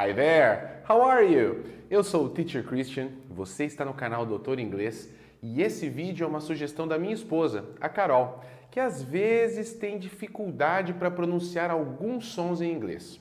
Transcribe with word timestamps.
Hi 0.00 0.12
there, 0.12 0.80
how 0.88 1.02
are 1.02 1.26
you? 1.26 1.64
Eu 1.90 2.04
sou 2.04 2.26
o 2.26 2.28
Teacher 2.28 2.62
Christian, 2.62 3.08
você 3.28 3.64
está 3.64 3.84
no 3.84 3.92
canal 3.92 4.24
Doutor 4.24 4.60
Inglês 4.60 5.12
e 5.42 5.60
esse 5.60 5.88
vídeo 5.88 6.22
é 6.22 6.28
uma 6.28 6.38
sugestão 6.38 6.86
da 6.86 6.96
minha 6.96 7.12
esposa, 7.12 7.64
a 7.80 7.88
Carol, 7.88 8.40
que 8.70 8.78
às 8.78 9.02
vezes 9.02 9.72
tem 9.72 9.98
dificuldade 9.98 10.92
para 10.92 11.10
pronunciar 11.10 11.68
alguns 11.68 12.26
sons 12.26 12.60
em 12.60 12.72
inglês. 12.72 13.20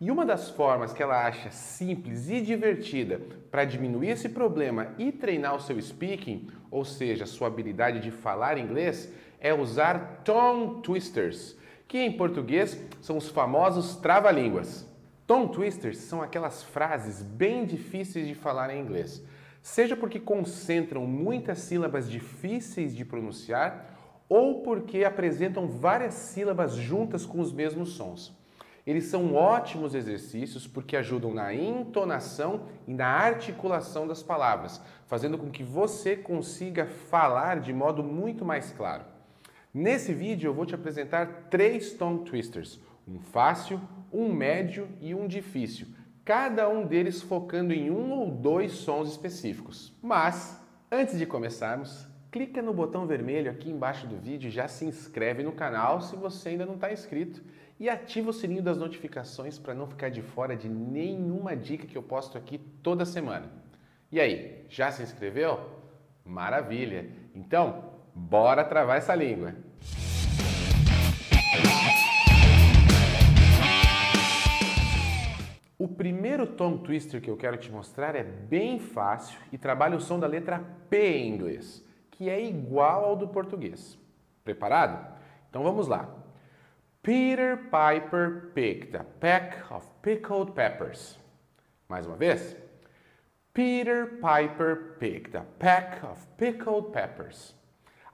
E 0.00 0.12
uma 0.12 0.24
das 0.24 0.48
formas 0.48 0.92
que 0.92 1.02
ela 1.02 1.26
acha 1.26 1.50
simples 1.50 2.30
e 2.30 2.40
divertida 2.40 3.20
para 3.50 3.64
diminuir 3.64 4.10
esse 4.10 4.28
problema 4.28 4.94
e 4.98 5.10
treinar 5.10 5.56
o 5.56 5.60
seu 5.60 5.82
speaking, 5.82 6.46
ou 6.70 6.84
seja, 6.84 7.26
sua 7.26 7.48
habilidade 7.48 7.98
de 7.98 8.12
falar 8.12 8.58
inglês, 8.58 9.12
é 9.40 9.52
usar 9.52 10.22
tongue 10.24 10.82
twisters, 10.82 11.58
que 11.88 11.98
em 11.98 12.12
português 12.12 12.80
são 13.00 13.16
os 13.16 13.28
famosos 13.28 13.96
trava-línguas. 13.96 14.91
Tongue 15.26 15.52
twisters 15.52 15.98
são 15.98 16.20
aquelas 16.20 16.62
frases 16.62 17.22
bem 17.22 17.64
difíceis 17.64 18.26
de 18.26 18.34
falar 18.34 18.74
em 18.74 18.80
inglês, 18.80 19.22
seja 19.62 19.96
porque 19.96 20.18
concentram 20.18 21.06
muitas 21.06 21.58
sílabas 21.60 22.10
difíceis 22.10 22.94
de 22.94 23.04
pronunciar 23.04 23.92
ou 24.28 24.62
porque 24.62 25.04
apresentam 25.04 25.68
várias 25.68 26.14
sílabas 26.14 26.74
juntas 26.74 27.24
com 27.24 27.40
os 27.40 27.52
mesmos 27.52 27.90
sons. 27.90 28.36
Eles 28.84 29.04
são 29.04 29.34
ótimos 29.34 29.94
exercícios 29.94 30.66
porque 30.66 30.96
ajudam 30.96 31.32
na 31.32 31.54
entonação 31.54 32.62
e 32.88 32.92
na 32.92 33.06
articulação 33.06 34.08
das 34.08 34.24
palavras, 34.24 34.82
fazendo 35.06 35.38
com 35.38 35.50
que 35.50 35.62
você 35.62 36.16
consiga 36.16 36.86
falar 36.86 37.60
de 37.60 37.72
modo 37.72 38.02
muito 38.02 38.44
mais 38.44 38.72
claro. 38.72 39.04
Nesse 39.72 40.12
vídeo 40.12 40.48
eu 40.48 40.54
vou 40.54 40.66
te 40.66 40.74
apresentar 40.74 41.46
três 41.48 41.92
tongue 41.92 42.24
twisters, 42.24 42.80
um 43.06 43.18
fácil, 43.18 43.80
um 44.12 44.32
médio 44.32 44.88
e 45.00 45.14
um 45.14 45.26
difícil, 45.26 45.86
cada 46.24 46.68
um 46.68 46.86
deles 46.86 47.22
focando 47.22 47.72
em 47.72 47.90
um 47.90 48.12
ou 48.12 48.30
dois 48.30 48.72
sons 48.72 49.10
específicos. 49.10 49.92
Mas, 50.02 50.60
antes 50.90 51.18
de 51.18 51.26
começarmos, 51.26 52.06
clica 52.30 52.62
no 52.62 52.72
botão 52.72 53.06
vermelho 53.06 53.50
aqui 53.50 53.70
embaixo 53.70 54.06
do 54.06 54.16
vídeo 54.16 54.48
e 54.48 54.52
já 54.52 54.68
se 54.68 54.84
inscreve 54.84 55.42
no 55.42 55.52
canal 55.52 56.00
se 56.00 56.16
você 56.16 56.50
ainda 56.50 56.64
não 56.64 56.74
está 56.74 56.92
inscrito 56.92 57.42
e 57.78 57.88
ativa 57.88 58.30
o 58.30 58.32
sininho 58.32 58.62
das 58.62 58.78
notificações 58.78 59.58
para 59.58 59.74
não 59.74 59.86
ficar 59.86 60.08
de 60.08 60.22
fora 60.22 60.56
de 60.56 60.68
nenhuma 60.68 61.56
dica 61.56 61.86
que 61.86 61.98
eu 61.98 62.02
posto 62.02 62.38
aqui 62.38 62.58
toda 62.82 63.04
semana. 63.04 63.50
E 64.10 64.20
aí, 64.20 64.64
já 64.68 64.90
se 64.90 65.02
inscreveu? 65.02 65.58
Maravilha! 66.24 67.10
Então, 67.34 67.92
bora 68.14 68.64
travar 68.64 68.98
essa 68.98 69.14
língua! 69.14 69.54
O 75.82 75.88
primeiro 75.88 76.46
tongue 76.46 76.84
twister 76.84 77.20
que 77.20 77.28
eu 77.28 77.36
quero 77.36 77.56
te 77.56 77.68
mostrar 77.68 78.14
é 78.14 78.22
bem 78.22 78.78
fácil 78.78 79.36
e 79.50 79.58
trabalha 79.58 79.96
o 79.96 80.00
som 80.00 80.16
da 80.16 80.28
letra 80.28 80.64
P 80.88 80.96
em 80.96 81.34
inglês, 81.34 81.84
que 82.12 82.30
é 82.30 82.40
igual 82.40 83.04
ao 83.04 83.16
do 83.16 83.26
português. 83.26 83.98
Preparado? 84.44 85.12
Então 85.50 85.64
vamos 85.64 85.88
lá. 85.88 86.08
Peter 87.02 87.64
Piper 87.64 88.52
picked 88.54 88.96
a 88.96 89.02
peck 89.02 89.56
of 89.74 89.84
pickled 90.02 90.52
peppers. 90.52 91.18
Mais 91.88 92.06
uma 92.06 92.14
vez. 92.14 92.56
Peter 93.52 94.20
Piper 94.20 94.98
picked 95.00 95.36
a 95.36 95.44
peck 95.58 96.06
of 96.06 96.24
pickled 96.36 96.92
peppers. 96.92 97.56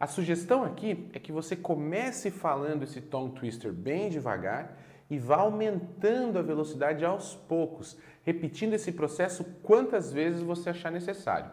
A 0.00 0.06
sugestão 0.06 0.64
aqui 0.64 1.10
é 1.12 1.19
que 1.19 1.32
você 1.32 1.55
comece 1.55 2.30
falando 2.30 2.84
esse 2.84 3.03
tongue 3.03 3.34
twister 3.34 3.75
bem 3.75 4.08
devagar 4.08 4.75
e 5.11 5.19
vá 5.19 5.37
aumentando 5.37 6.39
a 6.39 6.42
velocidade 6.42 7.05
aos 7.05 7.34
poucos, 7.34 7.97
repetindo 8.25 8.75
esse 8.75 8.92
processo 8.92 9.45
quantas 9.62 10.12
vezes 10.12 10.42
você 10.42 10.70
achar 10.70 10.92
necessário. 10.92 11.50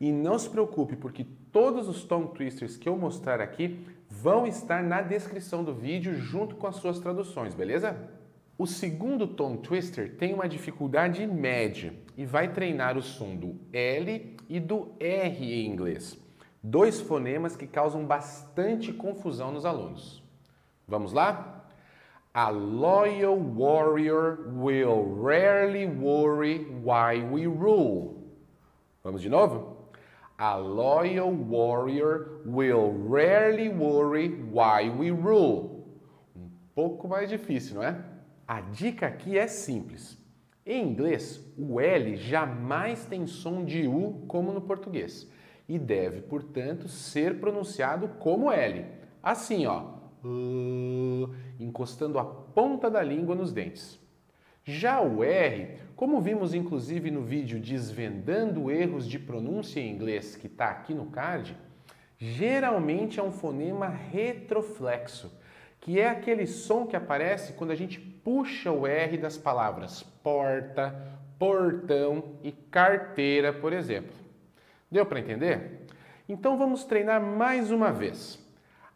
E 0.00 0.12
não 0.12 0.38
se 0.38 0.48
preocupe, 0.48 0.96
porque 0.96 1.26
todos 1.52 1.88
os 1.88 2.04
tongue 2.04 2.34
twisters 2.34 2.76
que 2.76 2.88
eu 2.88 2.96
mostrar 2.96 3.40
aqui 3.40 3.86
vão 4.08 4.46
estar 4.46 4.82
na 4.82 5.00
descrição 5.02 5.64
do 5.64 5.74
vídeo 5.74 6.14
junto 6.14 6.56
com 6.56 6.66
as 6.66 6.76
suas 6.76 6.98
traduções, 6.98 7.54
beleza? 7.54 7.96
O 8.58 8.66
segundo 8.66 9.26
tongue 9.26 9.58
twister 9.58 10.16
tem 10.16 10.32
uma 10.32 10.48
dificuldade 10.48 11.26
média 11.26 11.94
e 12.16 12.24
vai 12.24 12.52
treinar 12.52 12.96
o 12.96 13.02
som 13.02 13.36
do 13.36 13.56
L 13.72 14.36
e 14.48 14.60
do 14.60 14.92
R 14.98 15.52
em 15.52 15.66
inglês 15.66 16.26
dois 16.66 17.00
fonemas 17.00 17.56
que 17.56 17.66
causam 17.66 18.04
bastante 18.04 18.92
confusão 18.92 19.52
nos 19.52 19.64
alunos. 19.64 20.22
Vamos 20.86 21.12
lá? 21.12 21.55
A 22.36 22.50
loyal 22.50 23.34
warrior 23.34 24.50
will 24.52 25.04
rarely 25.04 25.86
worry 25.86 26.66
why 26.82 27.22
we 27.22 27.46
rule. 27.46 28.30
Vamos 29.02 29.22
de 29.22 29.30
novo? 29.30 29.88
A 30.38 30.58
loyal 30.58 31.30
warrior 31.30 32.42
will 32.44 32.92
rarely 32.92 33.70
worry 33.70 34.28
why 34.52 34.90
we 34.90 35.10
rule. 35.10 35.88
Um 36.36 36.50
pouco 36.74 37.08
mais 37.08 37.30
difícil, 37.30 37.76
não 37.76 37.82
é? 37.82 38.04
A 38.46 38.60
dica 38.60 39.06
aqui 39.06 39.38
é 39.38 39.46
simples. 39.46 40.18
Em 40.66 40.86
inglês, 40.86 41.42
o 41.56 41.80
L 41.80 42.16
jamais 42.16 43.06
tem 43.06 43.26
som 43.26 43.64
de 43.64 43.88
U 43.88 44.26
como 44.28 44.52
no 44.52 44.60
português 44.60 45.26
e 45.66 45.78
deve, 45.78 46.20
portanto, 46.20 46.86
ser 46.86 47.40
pronunciado 47.40 48.08
como 48.18 48.52
L. 48.52 48.84
Assim, 49.22 49.64
ó, 49.64 49.96
encostando 51.76 52.18
a 52.18 52.24
ponta 52.24 52.90
da 52.90 53.02
língua 53.02 53.34
nos 53.34 53.52
dentes. 53.52 54.00
Já 54.64 54.98
o 55.02 55.22
R, 55.22 55.76
como 55.94 56.22
vimos 56.22 56.54
inclusive 56.54 57.10
no 57.10 57.20
vídeo 57.20 57.60
Desvendando 57.60 58.70
Erros 58.70 59.06
de 59.06 59.18
Pronúncia 59.18 59.78
em 59.78 59.92
Inglês, 59.92 60.34
que 60.36 60.46
está 60.46 60.70
aqui 60.70 60.94
no 60.94 61.06
card, 61.06 61.54
geralmente 62.18 63.20
é 63.20 63.22
um 63.22 63.30
fonema 63.30 63.88
retroflexo, 63.88 65.30
que 65.78 66.00
é 66.00 66.08
aquele 66.08 66.46
som 66.46 66.86
que 66.86 66.96
aparece 66.96 67.52
quando 67.52 67.72
a 67.72 67.76
gente 67.76 68.00
puxa 68.00 68.72
o 68.72 68.86
R 68.86 69.18
das 69.18 69.36
palavras 69.36 70.02
porta, 70.02 71.14
portão 71.38 72.38
e 72.42 72.52
carteira, 72.52 73.52
por 73.52 73.74
exemplo. 73.74 74.16
Deu 74.90 75.04
para 75.04 75.20
entender? 75.20 75.86
Então 76.26 76.56
vamos 76.56 76.84
treinar 76.84 77.20
mais 77.20 77.70
uma 77.70 77.92
vez. 77.92 78.45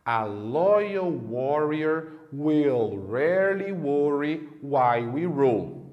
A 0.06 0.24
loyal 0.24 1.10
warrior 1.10 2.12
will 2.32 2.96
rarely 2.96 3.72
worry 3.72 4.48
why 4.62 5.00
we 5.00 5.26
rule. 5.26 5.86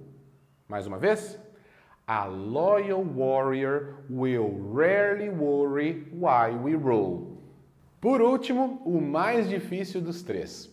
Mais 0.68 0.88
uma 0.88 0.98
vez. 0.98 1.38
A 2.08 2.26
loyal 2.28 3.04
warrior 3.04 3.96
will 4.10 4.50
rarely 4.60 5.30
worry 5.30 6.06
why 6.12 6.52
we 6.52 6.74
rule. 6.76 7.38
Por 8.00 8.22
último, 8.22 8.82
o 8.86 9.02
mais 9.02 9.50
difícil 9.50 10.00
dos 10.00 10.24
três. 10.24 10.70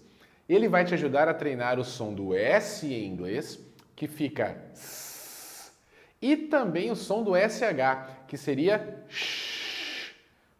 Ele 0.49 0.69
vai 0.69 0.85
te 0.85 0.95
ajudar 0.95 1.27
a 1.27 1.35
treinar 1.35 1.81
o 1.81 1.85
som 1.85 2.15
do 2.15 2.35
S 2.35 2.87
em 2.87 3.07
inglês, 3.07 3.59
que 3.97 4.07
fica 4.07 4.57
s, 4.73 5.73
e 6.21 6.37
também 6.37 6.91
o 6.91 6.97
som 6.97 7.23
do 7.23 7.33
SH, 7.35 8.27
que 8.29 8.37
seria 8.37 9.05
sh. 9.09 10.15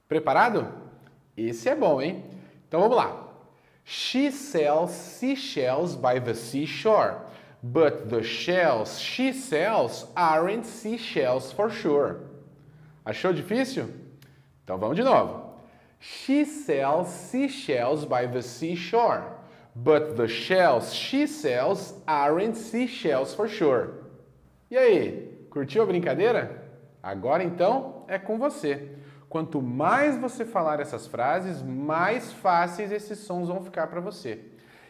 Preparado? 0.09 0.73
Esse 1.37 1.69
é 1.69 1.75
bom, 1.75 2.01
hein? 2.01 2.25
Então 2.75 2.89
vamos 2.89 2.97
lá. 2.97 3.17
She 3.85 4.33
sells 4.33 4.91
seashells 4.91 5.95
by 5.95 6.19
the 6.19 6.35
seashore, 6.35 7.19
but 7.63 8.11
the 8.11 8.25
shells 8.25 8.99
she 8.99 9.33
sells 9.33 10.09
aren't 10.17 10.67
seashells 10.67 11.53
for 11.53 11.71
sure. 11.71 12.23
Achou 13.07 13.33
difícil? 13.33 13.89
Então 14.65 14.77
vamos 14.77 14.97
de 14.97 15.05
novo. 15.05 15.55
She 16.01 16.45
sells 16.45 17.11
seashells 17.11 18.05
by 18.05 18.27
the 18.27 18.43
seashore, 18.43 19.23
but 19.77 20.17
the 20.17 20.27
shells 20.27 20.93
she 20.93 21.29
sells 21.29 21.95
aren't 22.09 22.57
seashells 22.57 23.37
for 23.37 23.47
sure. 23.47 24.03
E 24.69 24.77
aí, 24.77 25.47
curtiu 25.49 25.85
a 25.85 25.87
brincadeira? 25.87 26.61
Agora 27.01 27.45
então 27.45 28.05
é 28.09 28.19
com 28.19 28.37
você. 28.37 28.99
Quanto 29.35 29.61
mais 29.61 30.17
você 30.17 30.45
falar 30.45 30.79
essas 30.79 31.09
frases, 31.09 31.61
mais 31.61 32.33
fáceis 32.35 32.93
esses 32.93 33.19
sons 33.19 33.49
vão 33.49 33.65
ficar 33.65 33.89
para 33.89 34.01
você. 34.01 34.39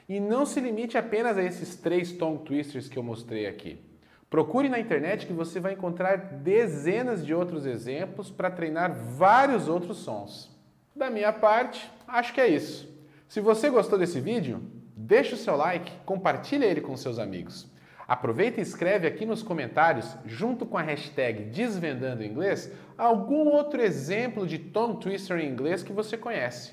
E 0.06 0.20
não 0.20 0.44
se 0.44 0.60
limite 0.60 0.98
apenas 0.98 1.38
a 1.38 1.42
esses 1.42 1.76
três 1.76 2.12
tongue 2.12 2.44
twisters 2.44 2.86
que 2.86 2.98
eu 2.98 3.02
mostrei 3.02 3.46
aqui. 3.46 3.80
Procure 4.28 4.68
na 4.68 4.78
internet 4.78 5.26
que 5.26 5.32
você 5.32 5.58
vai 5.58 5.72
encontrar 5.72 6.16
dezenas 6.16 7.24
de 7.24 7.32
outros 7.32 7.64
exemplos 7.64 8.30
para 8.30 8.50
treinar 8.50 8.92
vários 8.94 9.66
outros 9.66 9.96
sons. 9.96 10.54
Da 10.94 11.08
minha 11.08 11.32
parte, 11.32 11.90
acho 12.06 12.34
que 12.34 12.40
é 12.42 12.46
isso. 12.46 12.86
Se 13.26 13.40
você 13.40 13.70
gostou 13.70 13.98
desse 13.98 14.20
vídeo, 14.20 14.60
deixe 14.94 15.32
o 15.32 15.38
seu 15.38 15.56
like, 15.56 15.90
compartilhe 16.04 16.66
ele 16.66 16.82
com 16.82 16.94
seus 16.98 17.18
amigos. 17.18 17.66
Aproveita 18.06 18.60
e 18.60 18.62
escreve 18.62 19.06
aqui 19.06 19.24
nos 19.24 19.42
comentários, 19.42 20.14
junto 20.26 20.66
com 20.66 20.76
a 20.76 20.82
hashtag 20.82 21.44
Desvendando 21.44 22.22
Inglês, 22.22 22.70
algum 22.98 23.48
outro 23.48 23.80
exemplo 23.80 24.46
de 24.46 24.58
tongue 24.58 25.00
twister 25.00 25.38
em 25.38 25.48
inglês 25.48 25.82
que 25.82 25.92
você 25.92 26.16
conhece. 26.16 26.72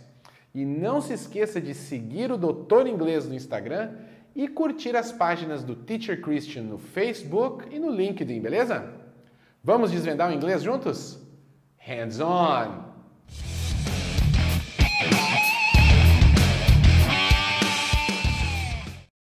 E 0.53 0.65
não 0.65 0.99
se 0.99 1.13
esqueça 1.13 1.61
de 1.61 1.73
seguir 1.73 2.31
o 2.31 2.37
Doutor 2.37 2.85
Inglês 2.85 3.25
no 3.25 3.33
Instagram 3.33 3.91
e 4.35 4.47
curtir 4.47 4.95
as 4.95 5.11
páginas 5.11 5.63
do 5.63 5.75
Teacher 5.75 6.21
Christian 6.21 6.63
no 6.63 6.77
Facebook 6.77 7.65
e 7.73 7.79
no 7.79 7.89
LinkedIn, 7.89 8.41
beleza? 8.41 8.93
Vamos 9.63 9.91
desvendar 9.91 10.29
o 10.29 10.33
inglês 10.33 10.61
juntos? 10.61 11.21
Hands 11.77 12.19
on! 12.19 12.90